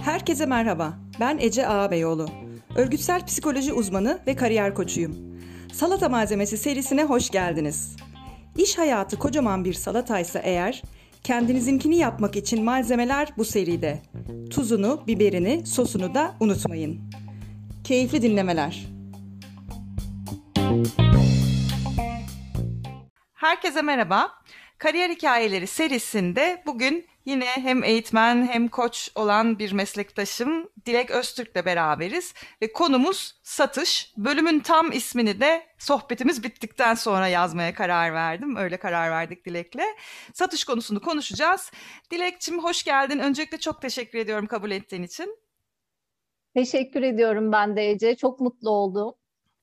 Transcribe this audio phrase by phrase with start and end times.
[0.00, 0.98] Herkese merhaba.
[1.20, 2.28] Ben Ece Ağabeyoğlu.
[2.76, 5.16] Örgütsel psikoloji uzmanı ve kariyer koçuyum.
[5.72, 7.96] Salata malzemesi serisine hoş geldiniz.
[8.56, 10.82] İş hayatı kocaman bir salataysa eğer,
[11.24, 14.02] kendinizinkini yapmak için malzemeler bu seride.
[14.50, 17.00] Tuzunu, biberini, sosunu da unutmayın.
[17.84, 18.86] Keyifli dinlemeler.
[23.34, 24.32] Herkese merhaba.
[24.78, 32.34] Kariyer Hikayeleri serisinde bugün yine hem eğitmen hem koç olan bir meslektaşım Dilek Öztürk'le beraberiz
[32.62, 34.12] ve konumuz satış.
[34.16, 38.56] Bölümün tam ismini de sohbetimiz bittikten sonra yazmaya karar verdim.
[38.56, 39.84] Öyle karar verdik Dilek'le.
[40.34, 41.72] Satış konusunu konuşacağız.
[42.10, 43.18] Dilek'cim hoş geldin.
[43.18, 45.38] Öncelikle çok teşekkür ediyorum kabul ettiğin için.
[46.54, 48.16] Teşekkür ediyorum ben de Ece.
[48.16, 49.14] Çok mutlu oldum.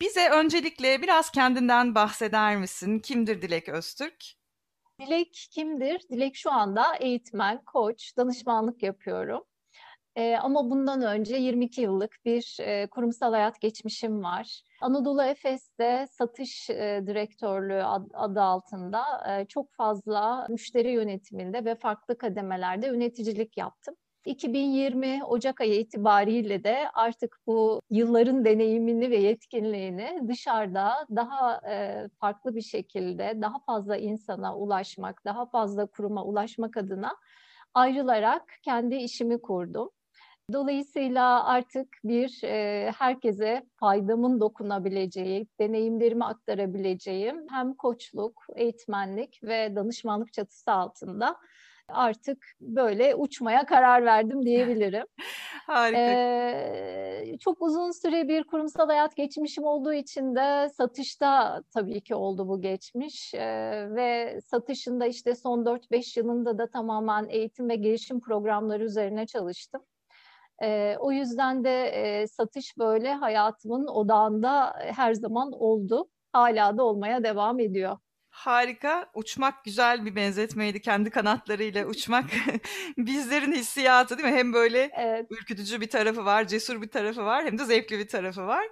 [0.01, 2.99] Bize öncelikle biraz kendinden bahseder misin?
[2.99, 4.42] Kimdir Dilek Öztürk?
[5.01, 6.01] Dilek kimdir?
[6.11, 9.43] Dilek şu anda eğitmen, koç, danışmanlık yapıyorum.
[10.15, 14.61] Ee, ama bundan önce 22 yıllık bir e, kurumsal hayat geçmişim var.
[14.81, 22.17] Anadolu Efes'te satış e, direktörlüğü ad, adı altında e, çok fazla müşteri yönetiminde ve farklı
[22.17, 23.95] kademelerde yöneticilik yaptım.
[24.25, 32.55] 2020 Ocak ayı itibariyle de artık bu yılların deneyimini ve yetkinliğini dışarıda daha e, farklı
[32.55, 37.15] bir şekilde daha fazla insana ulaşmak, daha fazla kuruma ulaşmak adına
[37.73, 39.89] ayrılarak kendi işimi kurdum.
[40.53, 50.71] Dolayısıyla artık bir e, herkese faydamın dokunabileceği, deneyimlerimi aktarabileceğim hem koçluk, eğitmenlik ve danışmanlık çatısı
[50.71, 51.35] altında
[51.87, 55.05] artık böyle uçmaya karar verdim diyebilirim.
[55.67, 55.99] Harika.
[55.99, 62.47] Ee, çok uzun süre bir kurumsal hayat geçmişim olduğu için de satışta tabii ki oldu
[62.47, 68.83] bu geçmiş ee, ve satışında işte son 4-5 yılında da tamamen eğitim ve gelişim programları
[68.83, 69.81] üzerine çalıştım.
[70.63, 76.09] E, o yüzden de e, satış böyle hayatımın odağında her zaman oldu.
[76.33, 77.97] Hala da olmaya devam ediyor.
[78.33, 79.09] Harika.
[79.13, 80.81] Uçmak güzel bir benzetmeydi.
[80.81, 82.25] Kendi kanatlarıyla uçmak.
[82.97, 84.35] Bizlerin hissiyatı değil mi?
[84.35, 85.25] Hem böyle evet.
[85.29, 88.67] ürkütücü bir tarafı var, cesur bir tarafı var hem de zevkli bir tarafı var.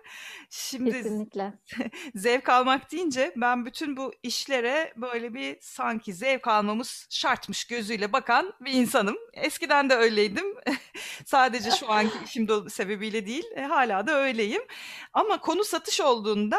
[0.49, 1.53] Şimdi Kesinlikle.
[2.15, 8.53] zevk almak deyince ben bütün bu işlere böyle bir sanki zevk almamız şartmış gözüyle bakan
[8.61, 9.17] bir insanım.
[9.33, 10.55] Eskiden de öyleydim.
[11.25, 14.61] Sadece şu anki işim sebebiyle değil, e, hala da öyleyim.
[15.13, 16.57] Ama konu satış olduğunda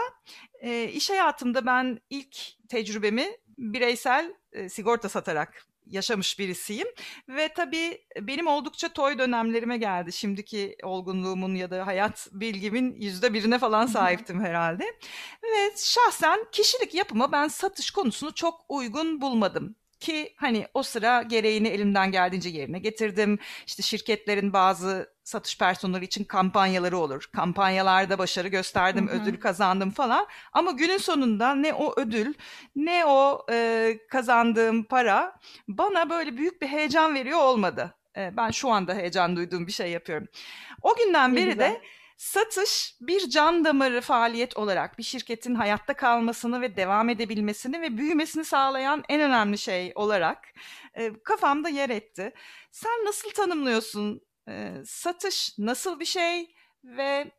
[0.62, 2.36] e, iş hayatımda ben ilk
[2.68, 3.26] tecrübemi
[3.58, 6.88] bireysel e, sigorta satarak yaşamış birisiyim
[7.28, 10.12] ve tabii benim oldukça toy dönemlerime geldi.
[10.12, 14.84] Şimdiki olgunluğumun ya da hayat bilgimin yüzde birine falan sahiptim herhalde.
[15.42, 21.68] Ve şahsen kişilik yapıma ben satış konusunu çok uygun bulmadım ki hani o sıra gereğini
[21.68, 23.38] elimden geldiğince yerine getirdim.
[23.66, 27.28] İşte şirketlerin bazı satış personeli için kampanyaları olur.
[27.32, 29.22] Kampanyalarda başarı gösterdim, hı hı.
[29.22, 30.26] ödül kazandım falan.
[30.52, 32.34] Ama günün sonunda ne o ödül
[32.76, 37.94] ne o e, kazandığım para bana böyle büyük bir heyecan veriyor olmadı.
[38.16, 40.28] E, ben şu anda heyecan duyduğum bir şey yapıyorum.
[40.82, 41.58] O günden ne beri güzel.
[41.58, 41.80] de
[42.22, 48.44] Satış bir can damarı faaliyet olarak bir şirketin hayatta kalmasını ve devam edebilmesini ve büyümesini
[48.44, 50.38] sağlayan en önemli şey olarak
[50.94, 52.32] e, kafamda yer etti.
[52.70, 54.20] Sen nasıl tanımlıyorsun?
[54.48, 57.30] E, satış nasıl bir şey ve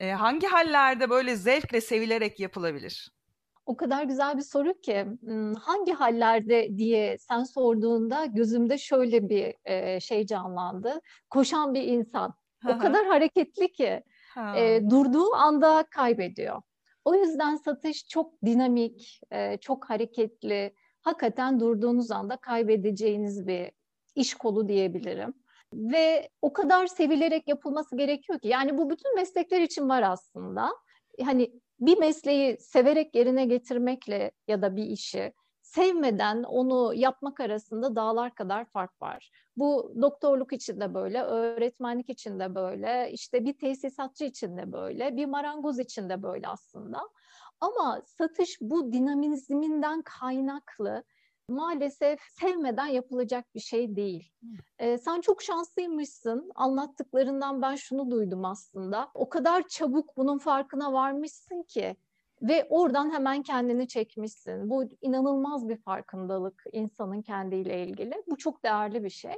[0.00, 3.12] e, hangi hallerde böyle zevkle sevilerek yapılabilir?
[3.66, 5.06] O kadar güzel bir soru ki
[5.60, 11.00] hangi hallerde diye sen sorduğunda gözümde şöyle bir e, şey canlandı.
[11.30, 12.34] Koşan bir insan.
[12.68, 14.02] O kadar hareketli ki
[14.56, 16.62] e, durduğu anda kaybediyor.
[17.04, 20.74] O yüzden satış çok dinamik, e, çok hareketli.
[21.00, 23.70] Hakikaten durduğunuz anda kaybedeceğiniz bir
[24.14, 25.34] iş kolu diyebilirim.
[25.72, 28.48] Ve o kadar sevilerek yapılması gerekiyor ki.
[28.48, 30.70] Yani bu bütün meslekler için var aslında.
[31.24, 35.32] Hani bir mesleği severek yerine getirmekle ya da bir işi
[35.64, 39.30] sevmeden onu yapmak arasında dağlar kadar fark var.
[39.56, 45.16] Bu doktorluk için de böyle, öğretmenlik için de böyle, işte bir tesisatçı için de böyle,
[45.16, 47.00] bir marangoz için de böyle aslında.
[47.60, 51.04] Ama satış bu dinamizminden kaynaklı
[51.48, 54.32] maalesef sevmeden yapılacak bir şey değil.
[54.78, 56.50] Ee, sen çok şanslıymışsın.
[56.54, 59.10] Anlattıklarından ben şunu duydum aslında.
[59.14, 61.96] O kadar çabuk bunun farkına varmışsın ki
[62.48, 64.70] ve oradan hemen kendini çekmişsin.
[64.70, 68.22] Bu inanılmaz bir farkındalık insanın kendiyle ilgili.
[68.26, 69.34] Bu çok değerli bir şey.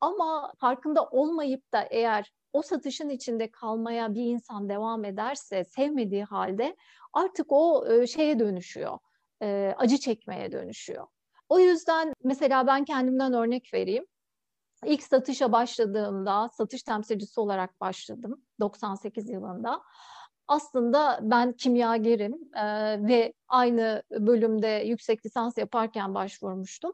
[0.00, 6.76] Ama farkında olmayıp da eğer o satışın içinde kalmaya bir insan devam ederse sevmediği halde
[7.12, 8.98] artık o şeye dönüşüyor.
[9.76, 11.06] Acı çekmeye dönüşüyor.
[11.48, 14.06] O yüzden mesela ben kendimden örnek vereyim.
[14.84, 19.82] İlk satışa başladığımda satış temsilcisi olarak başladım 98 yılında.
[20.50, 22.64] Aslında ben kimyagerim e,
[23.08, 26.92] ve aynı bölümde yüksek lisans yaparken başvurmuştum.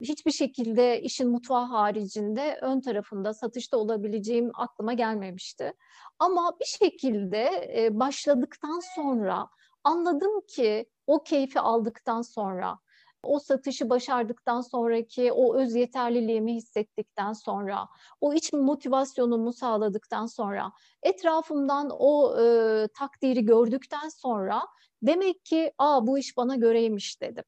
[0.00, 5.72] Hiçbir şekilde işin mutfağı haricinde ön tarafında satışta olabileceğim aklıma gelmemişti.
[6.18, 9.48] Ama bir şekilde e, başladıktan sonra
[9.84, 12.78] anladım ki o keyfi aldıktan sonra
[13.26, 17.88] o satışı başardıktan sonraki o öz yeterliliğimi hissettikten sonra,
[18.20, 24.62] o iç motivasyonumu sağladıktan sonra, etrafımdan o e, takdiri gördükten sonra
[25.02, 27.44] demek ki aa bu iş bana göreymiş dedim.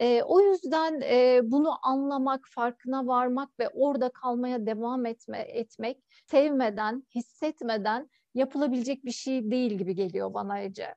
[0.00, 5.98] E, o yüzden e, bunu anlamak, farkına varmak ve orada kalmaya devam etme, etmek
[6.30, 10.94] sevmeden, hissetmeden yapılabilecek bir şey değil gibi geliyor bana Ece.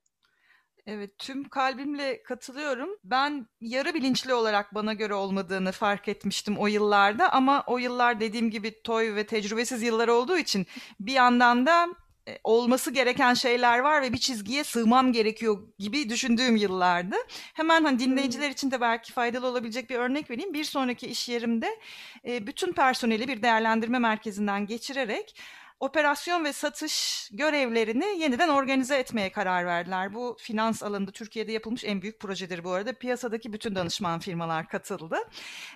[0.86, 2.90] Evet, tüm kalbimle katılıyorum.
[3.04, 8.50] Ben yarı bilinçli olarak bana göre olmadığını fark etmiştim o yıllarda ama o yıllar dediğim
[8.50, 10.66] gibi toy ve tecrübesiz yıllar olduğu için
[11.00, 11.88] bir yandan da
[12.28, 17.16] e, olması gereken şeyler var ve bir çizgiye sığmam gerekiyor gibi düşündüğüm yıllardı.
[17.54, 20.54] Hemen hani dinleyiciler için de belki faydalı olabilecek bir örnek vereyim.
[20.54, 21.80] Bir sonraki iş yerimde
[22.26, 25.36] e, bütün personeli bir değerlendirme merkezinden geçirerek
[25.80, 30.14] operasyon ve satış görevlerini yeniden organize etmeye karar verdiler.
[30.14, 32.92] Bu finans alanında Türkiye'de yapılmış en büyük projedir bu arada.
[32.92, 35.16] Piyasadaki bütün danışman firmalar katıldı.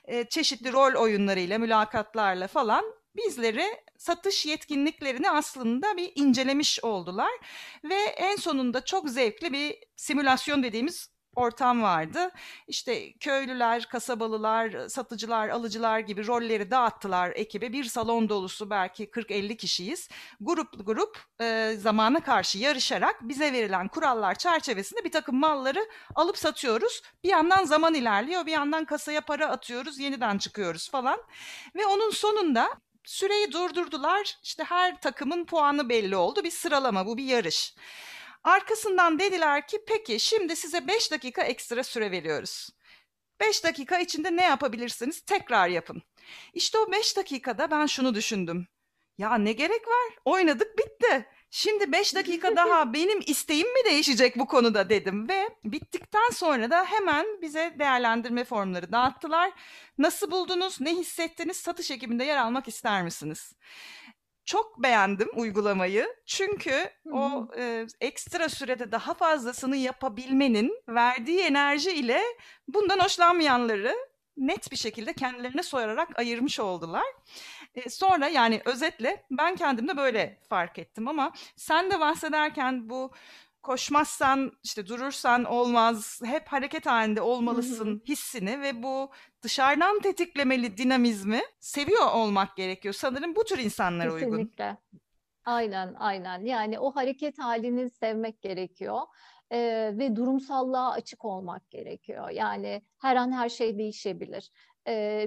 [0.04, 2.84] E, çeşitli rol oyunlarıyla, mülakatlarla falan
[3.16, 3.64] bizleri
[3.98, 7.30] satış yetkinliklerini aslında bir incelemiş oldular
[7.84, 12.30] ve en sonunda çok zevkli bir simülasyon dediğimiz ortam vardı.
[12.68, 17.72] İşte köylüler, kasabalılar, satıcılar, alıcılar gibi rolleri dağıttılar ekibe.
[17.72, 20.08] Bir salon dolusu belki 40-50 kişiyiz.
[20.40, 27.02] Grup grup e, zamana karşı yarışarak bize verilen kurallar çerçevesinde bir takım malları alıp satıyoruz.
[27.24, 31.20] Bir yandan zaman ilerliyor, bir yandan kasaya para atıyoruz, yeniden çıkıyoruz falan.
[31.74, 32.70] Ve onun sonunda
[33.04, 34.38] süreyi durdurdular.
[34.42, 36.44] İşte her takımın puanı belli oldu.
[36.44, 37.74] Bir sıralama, bu bir yarış.
[38.48, 42.70] Arkasından dediler ki peki şimdi size 5 dakika ekstra süre veriyoruz.
[43.40, 46.02] 5 dakika içinde ne yapabilirsiniz tekrar yapın.
[46.54, 48.66] İşte o 5 dakikada ben şunu düşündüm.
[49.18, 50.18] Ya ne gerek var?
[50.24, 51.26] Oynadık bitti.
[51.50, 56.84] Şimdi 5 dakika daha benim isteğim mi değişecek bu konuda dedim ve bittikten sonra da
[56.84, 59.52] hemen bize değerlendirme formları dağıttılar.
[59.98, 63.52] Nasıl buldunuz, ne hissettiniz, satış ekibinde yer almak ister misiniz?
[64.48, 66.08] Çok beğendim uygulamayı.
[66.26, 67.14] Çünkü Hı-hı.
[67.14, 72.20] o e, ekstra sürede daha fazlasını yapabilmenin verdiği enerji ile
[72.68, 73.94] bundan hoşlanmayanları
[74.36, 77.04] net bir şekilde kendilerine sorarak ayırmış oldular.
[77.74, 83.12] E, sonra yani özetle ben kendimde böyle fark ettim ama sen de bahsederken bu
[83.62, 89.10] koşmazsan işte durursan olmaz hep hareket halinde olmalısın hissini ve bu
[89.42, 92.94] dışarıdan tetiklemeli dinamizmi seviyor olmak gerekiyor.
[92.94, 94.26] Sanırım bu tür insanlara Kesinlikle.
[94.26, 94.36] uygun.
[94.38, 94.76] Kesinlikle.
[95.44, 99.00] Aynen aynen yani o hareket halini sevmek gerekiyor.
[99.52, 102.30] Ee, ve durumsallığa açık olmak gerekiyor.
[102.30, 104.50] Yani her an her şey değişebilir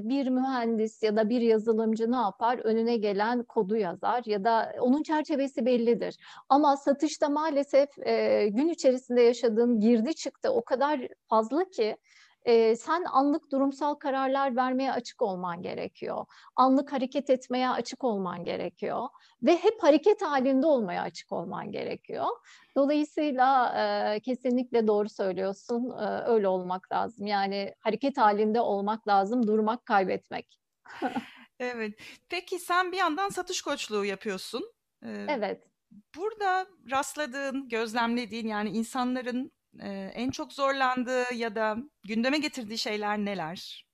[0.03, 2.59] bir mühendis ya da bir yazılımcı ne yapar?
[2.63, 6.17] Önüne gelen kodu yazar ya da onun çerçevesi bellidir.
[6.49, 7.89] Ama satışta maalesef
[8.55, 11.97] gün içerisinde yaşadığın girdi çıktı o kadar fazla ki
[12.45, 16.25] e, sen anlık durumsal kararlar vermeye açık olman gerekiyor.
[16.55, 19.07] Anlık hareket etmeye açık olman gerekiyor.
[19.43, 22.25] Ve hep hareket halinde olmaya açık olman gerekiyor.
[22.75, 23.73] Dolayısıyla
[24.15, 25.89] e, kesinlikle doğru söylüyorsun.
[25.89, 27.27] E, öyle olmak lazım.
[27.27, 30.59] Yani hareket halinde olmak lazım, durmak, kaybetmek.
[31.59, 31.93] evet.
[32.29, 34.73] Peki sen bir yandan satış koçluğu yapıyorsun.
[35.05, 35.67] Ee, evet.
[36.15, 43.87] Burada rastladığın, gözlemlediğin yani insanların en çok zorlandığı ya da gündeme getirdiği şeyler neler?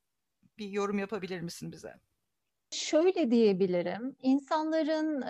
[0.58, 1.94] Bir yorum yapabilir misin bize?
[2.72, 4.16] Şöyle diyebilirim.
[4.22, 5.22] İnsanların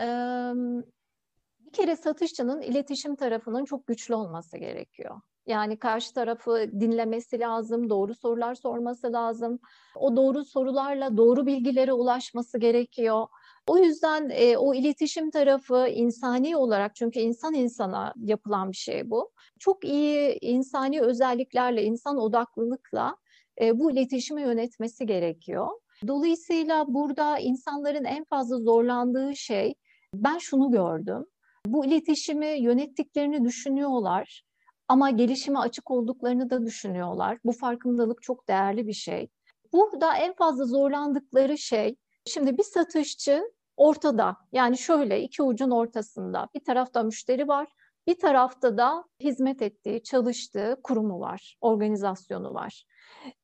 [1.59, 5.21] bir kere satışçının iletişim tarafının çok güçlü olması gerekiyor.
[5.45, 9.59] Yani karşı tarafı dinlemesi lazım, doğru sorular sorması lazım.
[9.95, 13.27] O doğru sorularla doğru bilgilere ulaşması gerekiyor.
[13.67, 19.31] O yüzden e, o iletişim tarafı insani olarak çünkü insan insana yapılan bir şey bu.
[19.59, 23.17] Çok iyi insani özelliklerle, insan odaklılıkla
[23.61, 25.67] e, bu iletişimi yönetmesi gerekiyor.
[26.07, 29.75] Dolayısıyla burada insanların en fazla zorlandığı şey
[30.13, 31.25] ben şunu gördüm.
[31.65, 34.43] Bu iletişimi yönettiklerini düşünüyorlar
[34.87, 37.37] ama gelişime açık olduklarını da düşünüyorlar.
[37.45, 39.29] Bu farkındalık çok değerli bir şey.
[39.73, 41.95] Burada en fazla zorlandıkları şey,
[42.25, 43.43] şimdi bir satışçı
[43.77, 44.37] ortada.
[44.51, 46.47] Yani şöyle iki ucun ortasında.
[46.55, 47.67] Bir tarafta müşteri var,
[48.07, 52.83] bir tarafta da hizmet ettiği, çalıştığı kurumu var, organizasyonu var.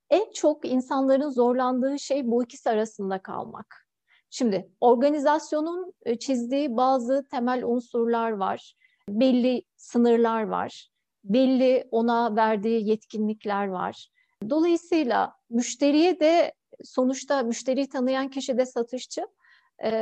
[0.09, 3.87] En çok insanların zorlandığı şey bu ikisi arasında kalmak.
[4.29, 8.75] Şimdi organizasyonun e, çizdiği bazı temel unsurlar var.
[9.09, 10.89] Belli sınırlar var.
[11.23, 14.09] Belli ona verdiği yetkinlikler var.
[14.49, 19.27] Dolayısıyla müşteriye de sonuçta müşteriyi tanıyan kişi de satışçı.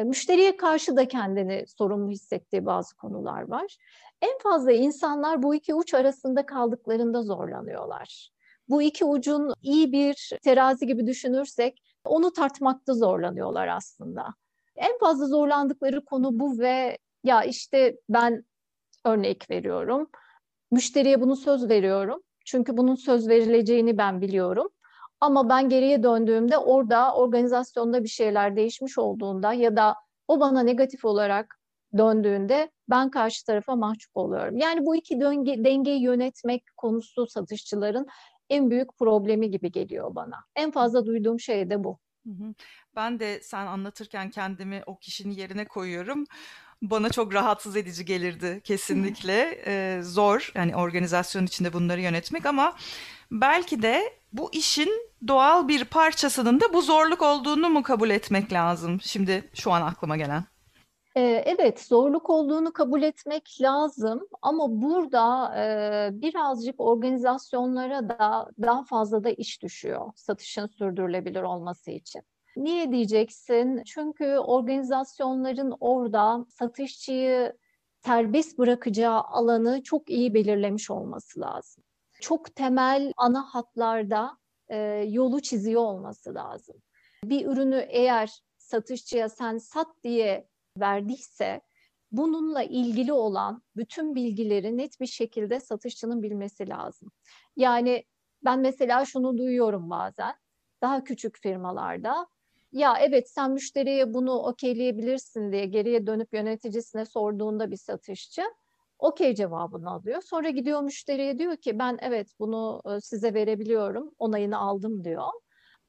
[0.06, 3.78] Müşteriye karşı da kendini sorumlu hissettiği bazı konular var.
[4.22, 8.32] En fazla insanlar bu iki uç arasında kaldıklarında zorlanıyorlar.
[8.70, 14.26] Bu iki ucun iyi bir terazi gibi düşünürsek onu tartmakta zorlanıyorlar aslında.
[14.76, 18.46] En fazla zorlandıkları konu bu ve ya işte ben
[19.06, 20.10] örnek veriyorum.
[20.72, 22.22] Müşteriye bunu söz veriyorum.
[22.46, 24.70] Çünkü bunun söz verileceğini ben biliyorum.
[25.22, 29.96] Ama ben geriye döndüğümde orada organizasyonda bir şeyler değişmiş olduğunda ya da
[30.28, 31.60] o bana negatif olarak
[31.98, 34.58] döndüğünde ben karşı tarafa mahcup oluyorum.
[34.58, 38.08] Yani bu iki denge, dengeyi yönetmek konusu satışçıların
[38.50, 40.36] en büyük problemi gibi geliyor bana.
[40.56, 42.00] En fazla duyduğum şey de bu.
[42.96, 46.26] Ben de sen anlatırken kendimi o kişinin yerine koyuyorum.
[46.82, 49.62] Bana çok rahatsız edici gelirdi kesinlikle.
[49.66, 52.76] ee, zor yani organizasyon içinde bunları yönetmek ama
[53.32, 54.02] belki de
[54.34, 59.02] bu işin doğal bir parçasının da bu zorluk olduğunu mu kabul etmek lazım?
[59.02, 60.44] Şimdi şu an aklıma gelen.
[61.16, 65.54] Evet, zorluk olduğunu kabul etmek lazım ama burada
[66.22, 72.22] birazcık organizasyonlara da daha fazla da iş düşüyor satışın sürdürülebilir olması için.
[72.56, 73.84] Niye diyeceksin?
[73.84, 77.54] Çünkü organizasyonların orada satışçıyı
[78.06, 81.84] serbest bırakacağı alanı çok iyi belirlemiş olması lazım.
[82.22, 84.38] Çok temel ana hatlarda
[85.08, 86.76] yolu çiziyor olması lazım.
[87.24, 90.48] Bir ürünü eğer satışçıya sen sat diye
[90.78, 91.62] verdiyse
[92.12, 97.12] bununla ilgili olan bütün bilgileri net bir şekilde satışçının bilmesi lazım.
[97.56, 98.06] Yani
[98.46, 100.34] ben mesela şunu duyuyorum bazen
[100.82, 102.28] daha küçük firmalarda
[102.72, 108.44] ya evet sen müşteriye bunu okeyleyebilirsin diye geriye dönüp yöneticisine sorduğunda bir satışçı
[109.02, 110.22] okey cevabını alıyor.
[110.22, 115.24] Sonra gidiyor müşteriye diyor ki ben evet bunu size verebiliyorum onayını aldım diyor.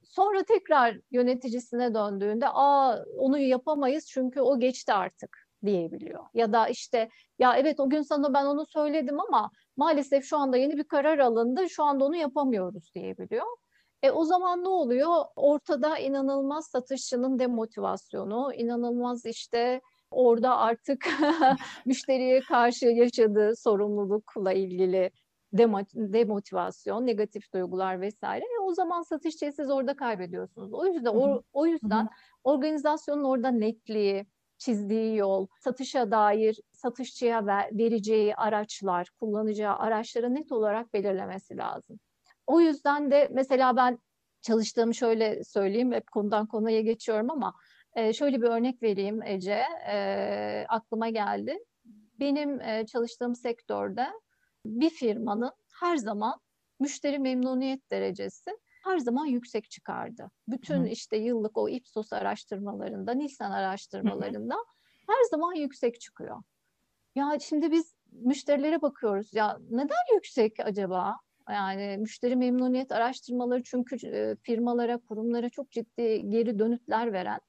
[0.02, 6.25] Sonra tekrar yöneticisine döndüğünde aa onu yapamayız çünkü o geçti artık diyebiliyor.
[6.35, 10.57] Ya da işte ya evet o gün sana ben onu söyledim ama maalesef şu anda
[10.57, 13.47] yeni bir karar alındı şu anda onu yapamıyoruz diyebiliyor.
[14.02, 15.25] E o zaman ne oluyor?
[15.37, 19.81] Ortada inanılmaz satışçının demotivasyonu, inanılmaz işte
[20.12, 21.07] orada artık
[21.87, 25.11] müşteriye karşı yaşadığı sorumlulukla ilgili
[25.95, 28.45] demotivasyon, negatif duygular vesaire.
[28.45, 30.73] E o zaman satışçıyı siz orada kaybediyorsunuz.
[30.73, 32.09] O yüzden o, o yüzden
[32.45, 34.26] organizasyonun orada netliği,
[34.59, 41.99] çizdiği yol, satışa dair satışçıya ver, vereceği araçlar, kullanacağı araçları net olarak belirlemesi lazım.
[42.47, 43.99] O yüzden de mesela ben
[44.40, 47.54] çalıştığım şöyle söyleyeyim, hep konudan konuya geçiyorum ama
[47.97, 51.59] e, şöyle bir örnek vereyim Ece, e, aklıma geldi.
[52.21, 54.07] Benim e, çalıştığım sektörde
[54.67, 56.41] bir firmanın her zaman
[56.81, 58.51] müşteri memnuniyet derecesi
[58.85, 60.31] her zaman yüksek çıkardı.
[60.49, 60.89] Bütün Hı.
[60.89, 64.65] işte yıllık o Ipsos araştırmalarında, Nielsen araştırmalarında Hı.
[65.09, 66.43] her zaman yüksek çıkıyor.
[67.15, 69.35] Ya şimdi biz müşterilere bakıyoruz.
[69.35, 71.17] Ya neden yüksek acaba?
[71.51, 73.97] Yani müşteri memnuniyet araştırmaları çünkü
[74.43, 77.41] firmalara, kurumlara çok ciddi geri dönütler veren.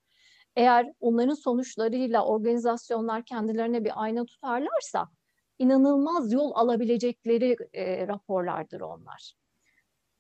[0.56, 5.10] Eğer onların sonuçlarıyla organizasyonlar kendilerine bir ayna tutarlarsa
[5.60, 9.34] inanılmaz yol alabilecekleri e, raporlardır onlar.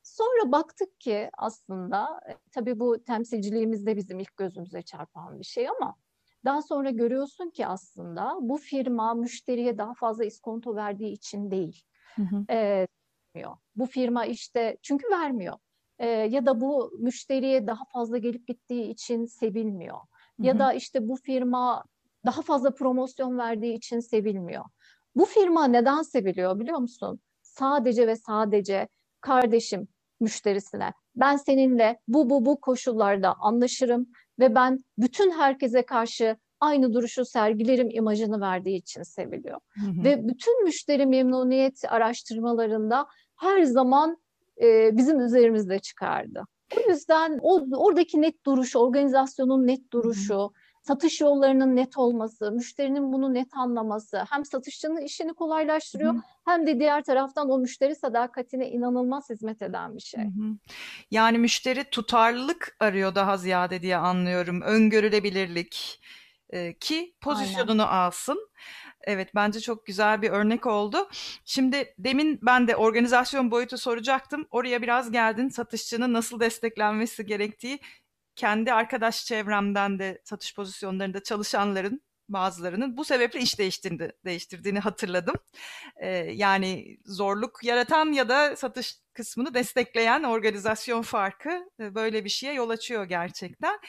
[0.04, 5.96] Sonra baktık ki aslında e, tabii bu temsilciliğimizde bizim ilk gözümüze çarpan bir şey ama
[6.46, 11.84] daha sonra görüyorsun ki aslında bu firma müşteriye daha fazla iskonto verdiği için değil.
[12.16, 12.46] Hı hı.
[12.50, 12.88] E,
[13.75, 15.58] bu firma işte çünkü vermiyor.
[16.00, 19.98] E, ya da bu müşteriye daha fazla gelip gittiği için sevilmiyor.
[20.38, 20.48] Hı hı.
[20.48, 21.84] Ya da işte bu firma
[22.25, 24.66] daha fazla promosyon verdiği için sevilmiyor.
[25.16, 27.20] Bu firma neden seviliyor biliyor musun?
[27.42, 28.88] Sadece ve sadece
[29.22, 29.88] kardeşim
[30.20, 34.08] müşterisine ben seninle bu bu bu koşullarda anlaşırım
[34.40, 39.60] ve ben bütün herkese karşı aynı duruşu sergilerim imajını verdiği için seviliyor.
[39.70, 40.04] Hı hı.
[40.04, 44.18] Ve bütün müşteri memnuniyet araştırmalarında her zaman
[44.62, 46.44] e, bizim üzerimizde çıkardı.
[46.77, 50.50] O yüzden o oradaki net duruş, organizasyonun net duruşu, hı hı
[50.84, 56.20] satış yollarının net olması, müşterinin bunu net anlaması hem satışçının işini kolaylaştırıyor Hı.
[56.46, 60.22] hem de diğer taraftan o müşteri sadakatine inanılmaz hizmet eden bir şey.
[60.22, 60.58] Hı hı.
[61.12, 64.62] Yani müşteri tutarlılık arıyor daha ziyade diye anlıyorum.
[64.62, 66.01] Öngörülebilirlik
[66.50, 67.98] e, ki pozisyonunu Aynen.
[67.98, 68.50] alsın.
[69.03, 71.10] Evet bence çok güzel bir örnek oldu.
[71.45, 74.48] Şimdi demin ben de organizasyon boyutu soracaktım.
[74.51, 75.50] Oraya biraz geldin.
[75.50, 77.79] Satışçının nasıl desteklenmesi gerektiği
[78.36, 85.36] kendi arkadaş çevremden de satış pozisyonlarında çalışanların bazılarının bu sebeple iş değiştirdi, değiştirdiğini hatırladım.
[85.98, 92.53] Ee, yani zorluk yaratan ya da satış kısmını destekleyen organizasyon farkı e, böyle bir şeye
[92.53, 93.79] yol açıyor gerçekten.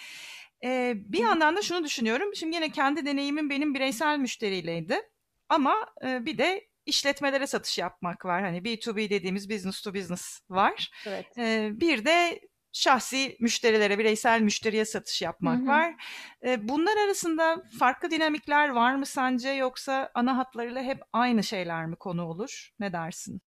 [0.64, 2.34] Ee, bir yandan da şunu düşünüyorum.
[2.34, 5.00] Şimdi yine kendi deneyimim benim bireysel müşteriyleydi.
[5.48, 8.42] Ama e, bir de işletmelere satış yapmak var.
[8.42, 10.90] Hani B2B dediğimiz business to business var.
[11.06, 11.26] Evet.
[11.38, 12.40] Ee, bir de
[12.72, 15.66] şahsi müşterilere, bireysel müşteriye satış yapmak hı hı.
[15.66, 15.94] var.
[16.58, 22.24] Bunlar arasında farklı dinamikler var mı sence yoksa ana hatlarıyla hep aynı şeyler mi konu
[22.24, 22.70] olur?
[22.80, 23.42] Ne dersin?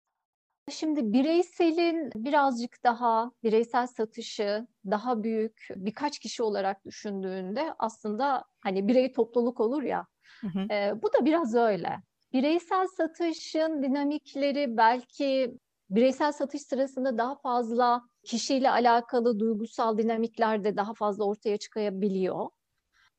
[0.71, 9.11] Şimdi bireyselin birazcık daha bireysel satışı daha büyük birkaç kişi olarak düşündüğünde aslında hani birey
[9.13, 10.07] topluluk olur ya
[10.41, 10.67] hı hı.
[10.71, 11.97] E, bu da biraz öyle.
[12.33, 15.57] Bireysel satışın dinamikleri belki
[15.89, 22.49] bireysel satış sırasında daha fazla kişiyle alakalı duygusal dinamikler de daha fazla ortaya çıkabiliyor.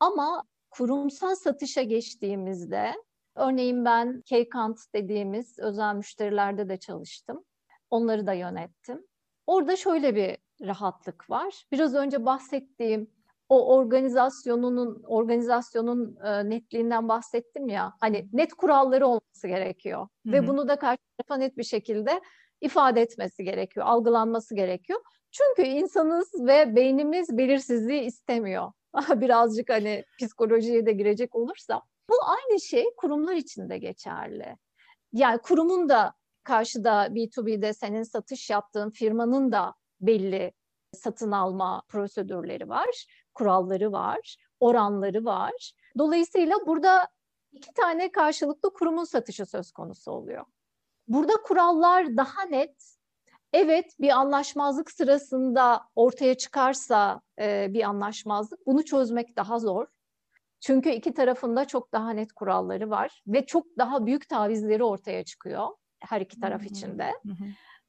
[0.01, 2.95] Ama kurumsal satışa geçtiğimizde
[3.39, 7.45] örneğin ben K-Kant dediğimiz özel müşterilerde de çalıştım.
[7.91, 9.07] Onları da yönettim.
[9.47, 11.65] Orada şöyle bir rahatlık var.
[11.73, 13.11] Biraz önce bahsettiğim
[13.49, 17.93] o organizasyonunun organizasyonun e, netliğinden bahsettim ya.
[18.01, 20.33] Hani net kuralları olması gerekiyor Hı-hı.
[20.33, 22.21] ve bunu da karşı tarafa net bir şekilde
[22.61, 25.01] ifade etmesi gerekiyor, algılanması gerekiyor.
[25.31, 28.73] Çünkü insanız ve beynimiz belirsizliği istemiyor.
[29.15, 31.83] Birazcık hani psikolojiye de girecek olursa.
[32.11, 34.57] Bu aynı şey kurumlar için de geçerli.
[35.13, 40.53] Yani kurumun da karşıda B2B'de senin satış yaptığın firmanın da belli
[40.93, 45.73] satın alma prosedürleri var, kuralları var, oranları var.
[45.99, 47.09] Dolayısıyla burada
[47.53, 50.45] iki tane karşılıklı kurumun satışı söz konusu oluyor.
[51.09, 52.99] Burada kurallar daha net.
[53.53, 59.87] Evet bir anlaşmazlık sırasında ortaya çıkarsa e, bir anlaşmazlık bunu çözmek daha zor.
[60.61, 65.69] Çünkü iki tarafında çok daha net kuralları var ve çok daha büyük tavizleri ortaya çıkıyor
[66.01, 67.13] her iki taraf için de.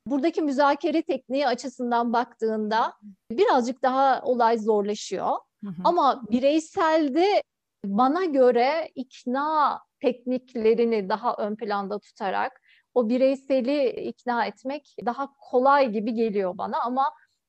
[0.06, 2.94] Buradaki müzakere tekniği açısından baktığında
[3.32, 5.38] birazcık daha olay zorlaşıyor.
[5.84, 7.42] Ama bireyselde
[7.86, 12.62] bana göre ikna tekniklerini daha ön planda tutarak
[12.94, 17.04] o bireyseli ikna etmek daha kolay gibi geliyor bana ama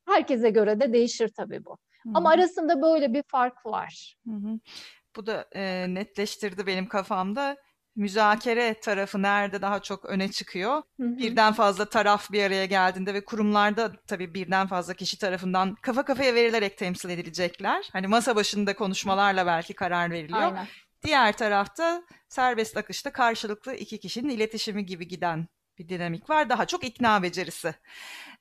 [0.08, 1.70] herkese göre de değişir tabii bu.
[1.70, 2.12] Hı-hı.
[2.14, 4.16] Ama arasında böyle bir fark var.
[4.26, 4.58] Hı-hı.
[5.16, 7.56] Bu da e, netleştirdi benim kafamda.
[7.96, 10.82] Müzakere tarafı nerede daha çok öne çıkıyor?
[11.00, 11.18] Hı-hı.
[11.18, 16.34] Birden fazla taraf bir araya geldiğinde ve kurumlarda tabii birden fazla kişi tarafından kafa kafaya
[16.34, 17.88] verilerek temsil edilecekler.
[17.92, 20.40] Hani masa başında konuşmalarla belki karar veriliyor.
[20.42, 20.66] Aynen.
[21.04, 26.48] Diğer tarafta serbest akışta karşılıklı iki kişinin iletişimi gibi giden bir dinamik var.
[26.48, 27.74] Daha çok ikna becerisi.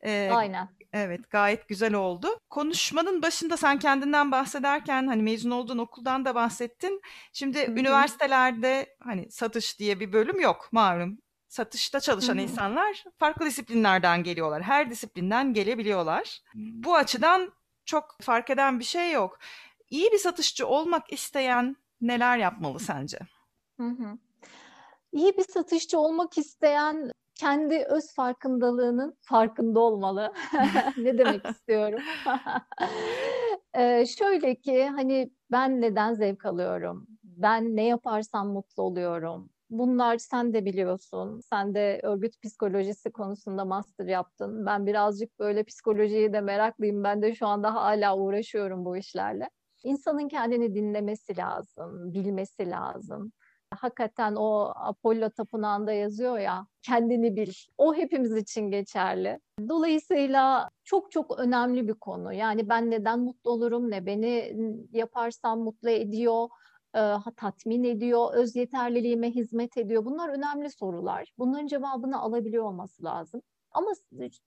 [0.06, 0.70] Ee, Aynen.
[0.94, 2.28] Evet gayet güzel oldu.
[2.50, 7.02] Konuşmanın başında sen kendinden bahsederken hani mezun olduğun okuldan da bahsettin.
[7.34, 7.80] Şimdi Hı-hı.
[7.80, 11.18] üniversitelerde hani satış diye bir bölüm yok malum.
[11.48, 12.44] Satışta çalışan Hı-hı.
[12.44, 14.64] insanlar farklı disiplinlerden geliyorlar.
[14.64, 16.42] Her disiplinden gelebiliyorlar.
[16.56, 17.54] Bu açıdan
[17.86, 19.40] çok fark eden bir şey yok.
[19.90, 23.20] İyi bir satışçı olmak isteyen neler yapmalı sence?
[23.78, 24.18] Hı hı.
[25.12, 30.34] İyi bir satışçı olmak isteyen kendi öz farkındalığının farkında olmalı.
[30.98, 32.00] ne demek istiyorum?
[33.74, 37.08] ee, şöyle ki hani ben neden zevk alıyorum?
[37.24, 39.50] Ben ne yaparsam mutlu oluyorum.
[39.70, 41.40] Bunlar sen de biliyorsun.
[41.50, 44.66] Sen de örgüt psikolojisi konusunda master yaptın.
[44.66, 47.04] Ben birazcık böyle psikolojiye de meraklıyım.
[47.04, 49.50] Ben de şu anda hala uğraşıyorum bu işlerle.
[49.84, 53.32] İnsanın kendini dinlemesi lazım, bilmesi lazım.
[53.76, 57.52] Hakikaten o Apollo Tapınağı'nda yazıyor ya, kendini bil.
[57.78, 59.40] O hepimiz için geçerli.
[59.68, 62.34] Dolayısıyla çok çok önemli bir konu.
[62.34, 64.56] Yani ben neden mutlu olurum, ne beni
[64.92, 66.50] yaparsam mutlu ediyor,
[67.38, 70.06] tatmin ediyor, öz yeterliliğime hizmet ediyor.
[70.06, 71.34] Bunlar önemli sorular.
[71.38, 73.42] Bunların cevabını alabiliyor olması lazım.
[73.72, 73.92] Ama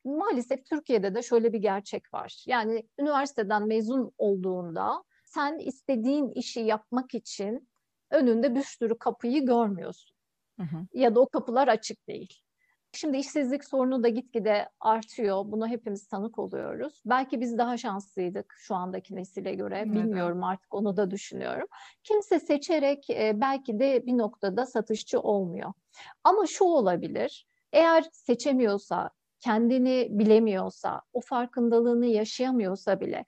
[0.05, 2.45] maalesef Türkiye'de de şöyle bir gerçek var.
[2.47, 7.69] Yani üniversiteden mezun olduğunda sen istediğin işi yapmak için
[8.13, 10.17] önünde bir sürü kapıyı görmüyorsun.
[10.61, 10.87] Hı hı.
[10.95, 12.43] Ya da o kapılar açık değil.
[12.95, 15.43] Şimdi işsizlik sorunu da gitgide artıyor.
[15.47, 17.03] Bunu hepimiz tanık oluyoruz.
[17.07, 19.85] Belki biz daha şanslıydık şu andaki nesile göre.
[19.93, 21.67] Bilmiyorum artık onu da düşünüyorum.
[22.03, 25.73] Kimse seçerek e, belki de bir noktada satışçı olmuyor.
[26.25, 27.47] Ama şu olabilir.
[27.73, 33.25] Eğer seçemiyorsa, kendini bilemiyorsa, o farkındalığını yaşayamıyorsa bile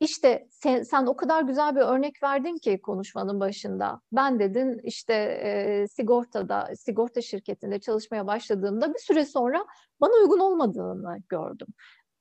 [0.00, 4.00] İşte sen, sen o kadar güzel bir örnek verdin ki konuşmanın başında.
[4.12, 9.66] Ben dedin işte e, sigortada, sigorta şirketinde çalışmaya başladığımda bir süre sonra
[10.00, 11.68] bana uygun olmadığını gördüm.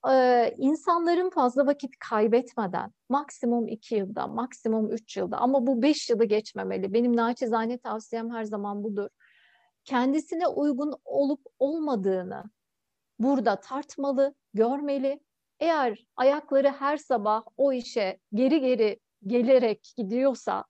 [0.10, 6.26] Ee, insanların fazla vakit kaybetmeden maksimum iki yılda, maksimum üç yılda ama bu beş yılı
[6.26, 6.94] geçmemeli.
[6.94, 9.10] Benim naçizane tavsiyem her zaman budur.
[9.86, 12.44] Kendisine uygun olup olmadığını
[13.20, 15.20] burada tartmalı, görmeli
[15.60, 20.66] eğer ayakları her sabah o işe geri geri gelerek gidiyorsa,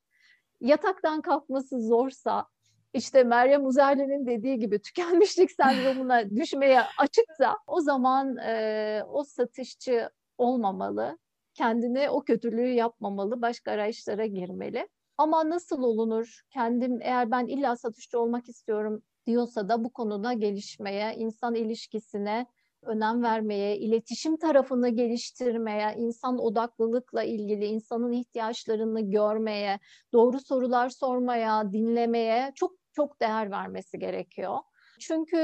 [0.61, 2.47] yataktan kalkması zorsa,
[2.93, 11.17] işte Meryem Uzerli'nin dediği gibi tükenmişlik sendromuna düşmeye açıksa o zaman e, o satışçı olmamalı,
[11.53, 14.87] kendine o kötülüğü yapmamalı, başka araçlara girmeli.
[15.17, 16.41] Ama nasıl olunur?
[16.49, 22.45] Kendim eğer ben illa satışçı olmak istiyorum diyorsa da bu konuda gelişmeye, insan ilişkisine
[22.85, 29.79] önem vermeye, iletişim tarafını geliştirmeye, insan odaklılıkla ilgili insanın ihtiyaçlarını görmeye,
[30.13, 34.57] doğru sorular sormaya, dinlemeye çok çok değer vermesi gerekiyor.
[34.99, 35.37] Çünkü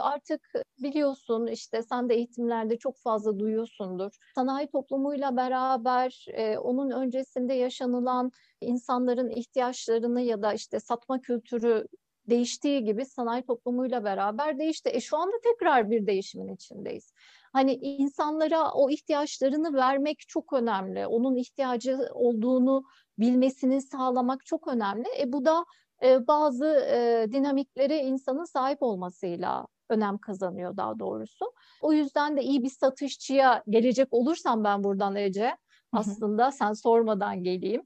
[0.00, 4.12] artık biliyorsun işte sen de eğitimlerde çok fazla duyuyorsundur.
[4.34, 6.26] Sanayi toplumuyla beraber
[6.58, 8.30] onun öncesinde yaşanılan
[8.60, 11.86] insanların ihtiyaçlarını ya da işte satma kültürü
[12.30, 14.90] değiştiği gibi sanayi toplumuyla beraber değişti.
[14.92, 17.12] E şu anda tekrar bir değişimin içindeyiz.
[17.52, 21.06] Hani insanlara o ihtiyaçlarını vermek çok önemli.
[21.06, 22.84] Onun ihtiyacı olduğunu
[23.18, 25.06] bilmesini sağlamak çok önemli.
[25.20, 25.64] E bu da
[26.02, 31.52] e, bazı e, dinamiklere insanın sahip olmasıyla önem kazanıyor daha doğrusu.
[31.80, 35.56] O yüzden de iyi bir satışçıya gelecek olursam ben buradan Ece,
[35.92, 37.82] aslında sen sormadan geleyim.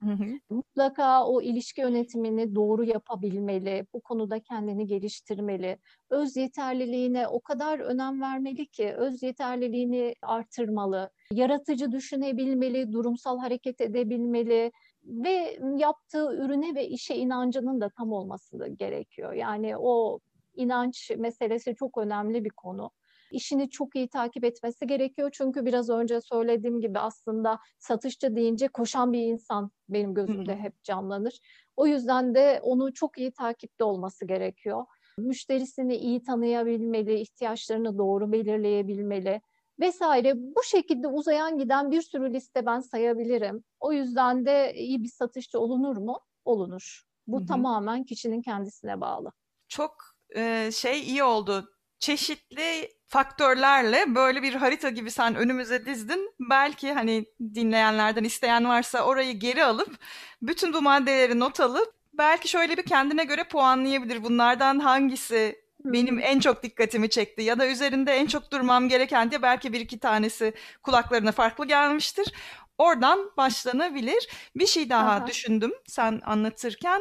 [0.50, 5.78] Mutlaka o ilişki yönetimini doğru yapabilmeli, bu konuda kendini geliştirmeli.
[6.10, 11.10] Öz yeterliliğine o kadar önem vermeli ki öz yeterliliğini artırmalı.
[11.32, 14.72] Yaratıcı düşünebilmeli, durumsal hareket edebilmeli
[15.04, 19.32] ve yaptığı ürüne ve işe inancının da tam olması gerekiyor.
[19.32, 20.18] Yani o
[20.54, 22.90] inanç meselesi çok önemli bir konu
[23.32, 25.30] işini çok iyi takip etmesi gerekiyor.
[25.32, 31.38] Çünkü biraz önce söylediğim gibi aslında satışçı deyince koşan bir insan benim gözümde hep canlanır.
[31.76, 34.84] O yüzden de onu çok iyi takipte olması gerekiyor.
[35.18, 39.40] Müşterisini iyi tanıyabilmeli, ihtiyaçlarını doğru belirleyebilmeli
[39.80, 40.32] vesaire.
[40.36, 43.64] Bu şekilde uzayan giden bir sürü liste ben sayabilirim.
[43.80, 46.20] O yüzden de iyi bir satışçı olunur mu?
[46.44, 47.02] Olunur.
[47.26, 47.46] Bu hı hı.
[47.46, 49.32] tamamen kişinin kendisine bağlı.
[49.68, 49.96] Çok
[50.36, 51.68] e, şey iyi oldu
[52.00, 56.34] çeşitli faktörlerle böyle bir harita gibi sen önümüze dizdin.
[56.40, 59.98] Belki hani dinleyenlerden isteyen varsa orayı geri alıp
[60.42, 64.24] bütün bu maddeleri not alıp belki şöyle bir kendine göre puanlayabilir.
[64.24, 69.42] Bunlardan hangisi benim en çok dikkatimi çekti ya da üzerinde en çok durmam gereken diye
[69.42, 72.32] belki bir iki tanesi kulaklarına farklı gelmiştir.
[72.78, 74.28] Oradan başlanabilir.
[74.56, 75.26] Bir şey daha Aha.
[75.26, 77.00] düşündüm sen anlatırken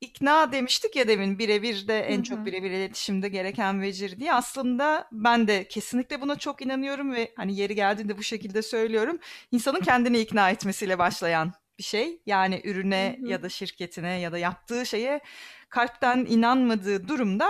[0.00, 4.34] ikna demiştik ya demin birebir de en çok birebir iletişimde gereken vecir diye.
[4.34, 9.18] Aslında ben de kesinlikle buna çok inanıyorum ve hani yeri geldiğinde bu şekilde söylüyorum.
[9.52, 12.22] İnsanın kendini ikna etmesiyle başlayan bir şey.
[12.26, 15.20] Yani ürüne ya da şirketine ya da yaptığı şeye
[15.68, 17.48] kalpten inanmadığı durumda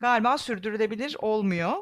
[0.00, 1.72] galiba sürdürülebilir olmuyor.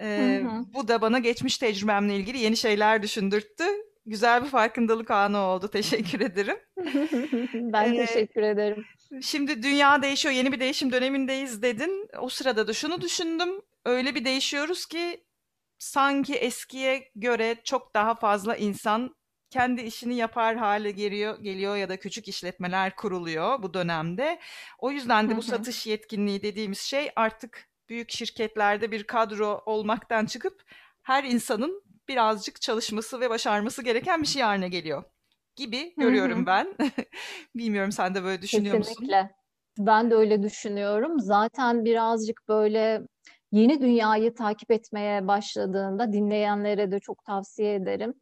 [0.00, 0.42] Ee,
[0.74, 3.64] bu da bana geçmiş tecrübemle ilgili yeni şeyler düşündürttü.
[4.06, 5.68] Güzel bir farkındalık anı oldu.
[5.68, 6.56] Teşekkür ederim.
[7.72, 8.84] ben ee, teşekkür ederim.
[9.22, 12.08] Şimdi dünya değişiyor, yeni bir değişim dönemindeyiz dedin.
[12.18, 13.48] O sırada da şunu düşündüm.
[13.84, 15.24] Öyle bir değişiyoruz ki
[15.78, 19.16] sanki eskiye göre çok daha fazla insan
[19.50, 24.40] kendi işini yapar hale geliyor, geliyor ya da küçük işletmeler kuruluyor bu dönemde.
[24.78, 30.62] O yüzden de bu satış yetkinliği dediğimiz şey artık büyük şirketlerde bir kadro olmaktan çıkıp
[31.02, 31.82] her insanın
[32.12, 35.04] birazcık çalışması ve başarması gereken bir şey haline geliyor
[35.56, 36.46] gibi görüyorum Hı-hı.
[36.46, 36.76] ben.
[37.56, 39.22] Bilmiyorum sen de böyle düşünüyor Kesinlikle.
[39.22, 39.36] musun?
[39.78, 41.20] Ben de öyle düşünüyorum.
[41.20, 43.02] Zaten birazcık böyle
[43.52, 48.14] yeni dünyayı takip etmeye başladığında dinleyenlere de çok tavsiye ederim.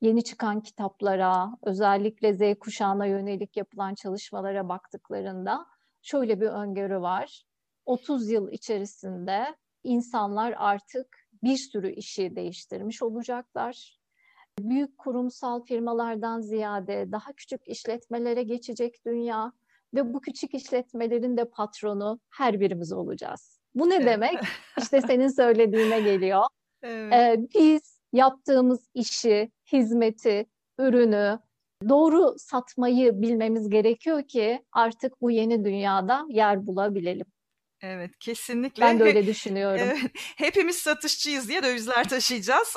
[0.00, 5.66] Yeni çıkan kitaplara, özellikle Z kuşağına yönelik yapılan çalışmalara baktıklarında
[6.02, 7.42] şöyle bir öngörü var.
[7.86, 13.98] 30 yıl içerisinde insanlar artık bir sürü işi değiştirmiş olacaklar
[14.58, 19.52] büyük kurumsal firmalardan ziyade daha küçük işletmelere geçecek dünya
[19.94, 23.60] ve bu küçük işletmelerin de patronu her birimiz olacağız.
[23.74, 24.38] Bu ne demek?
[24.78, 26.42] İşte senin söylediğine geliyor.
[26.82, 27.12] Evet.
[27.12, 30.46] Ee, biz yaptığımız işi, hizmeti,
[30.78, 31.38] ürünü
[31.88, 37.26] doğru satmayı bilmemiz gerekiyor ki artık bu yeni dünyada yer bulabilelim.
[37.82, 38.82] Evet, kesinlikle.
[38.82, 39.80] Ben de öyle düşünüyorum.
[39.82, 42.74] Evet, hepimiz satışçıyız diye dövizler taşıyacağız.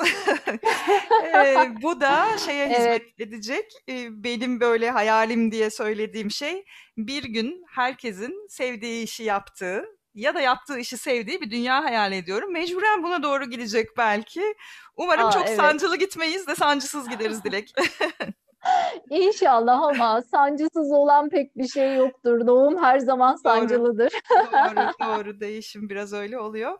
[1.34, 3.20] e, bu da şeye hizmet evet.
[3.20, 3.72] edecek.
[3.88, 6.64] E, benim böyle hayalim diye söylediğim şey
[6.96, 9.84] bir gün herkesin sevdiği işi yaptığı
[10.14, 12.52] ya da yaptığı işi sevdiği bir dünya hayal ediyorum.
[12.52, 14.54] Mecburen buna doğru gidecek belki.
[14.96, 15.56] Umarım Aa, çok evet.
[15.56, 17.74] sancılı gitmeyiz de sancısız gideriz Dilek.
[19.12, 22.46] İnşallah ama sancısız olan pek bir şey yoktur.
[22.46, 24.12] Doğum her zaman sancılıdır.
[24.30, 25.40] Doğru, doğru, doğru.
[25.40, 26.78] Değişim biraz öyle oluyor.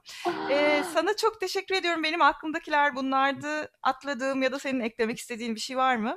[0.51, 2.03] Ee, sana çok teşekkür ediyorum.
[2.03, 3.71] Benim aklımdakiler bunlardı.
[3.83, 6.17] Atladığım ya da senin eklemek istediğin bir şey var mı?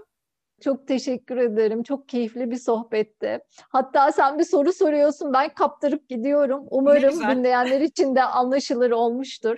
[0.62, 1.84] Çok teşekkür ederim.
[1.84, 3.40] Çok keyifli bir sohbetti.
[3.70, 5.34] Hatta sen bir soru soruyorsun.
[5.34, 6.64] Ben kaptırıp gidiyorum.
[6.70, 9.58] Umarım dinleyenler için de anlaşılır olmuştur.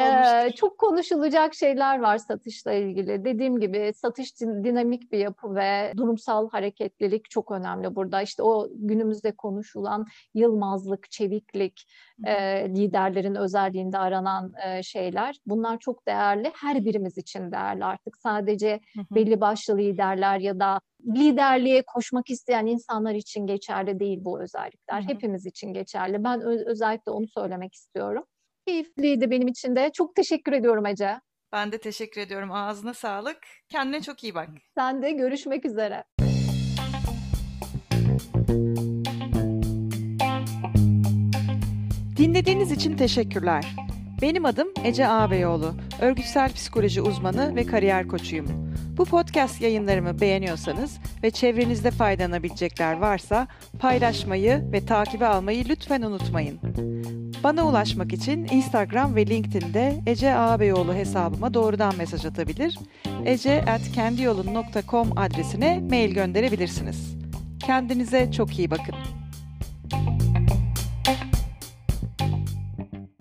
[0.00, 3.24] Ee, çok konuşulacak şeyler var satışla ilgili.
[3.24, 8.22] Dediğim gibi satış dinamik bir yapı ve durumsal hareketlilik çok önemli burada.
[8.22, 11.88] İşte o günümüzde konuşulan yılmazlık, çeviklik,
[12.26, 12.34] e,
[12.68, 15.36] liderlerin özelliğinde aranan e, şeyler.
[15.46, 16.52] Bunlar çok değerli.
[16.54, 18.16] Her birimiz için değerli artık.
[18.16, 25.02] Sadece belli başlı liderler ya da liderliğe koşmak isteyen insanlar için geçerli değil bu özellikler.
[25.02, 26.24] Hepimiz için geçerli.
[26.24, 28.24] Ben özellikle onu söylemek istiyorum.
[28.66, 29.90] Keyifliydi benim için de.
[29.94, 31.20] Çok teşekkür ediyorum Ece.
[31.52, 32.52] Ben de teşekkür ediyorum.
[32.52, 33.38] Ağzına sağlık.
[33.68, 34.48] Kendine çok iyi bak.
[34.78, 36.04] Sen de görüşmek üzere.
[42.16, 43.76] Dinlediğiniz için teşekkürler.
[44.22, 45.74] Benim adım Ece Ağabeyoğlu.
[46.00, 48.46] Örgütsel psikoloji uzmanı ve kariyer koçuyum.
[48.96, 53.46] Bu podcast yayınlarımı beğeniyorsanız ve çevrenizde faydalanabilecekler varsa
[53.78, 56.58] paylaşmayı ve takibe almayı lütfen unutmayın.
[57.44, 62.78] Bana ulaşmak için Instagram ve LinkedIn'de Ece Ağabeyoğlu hesabıma doğrudan mesaj atabilir,
[63.24, 67.16] ece.kendiyolun.com adresine mail gönderebilirsiniz.
[67.66, 68.94] Kendinize çok iyi bakın.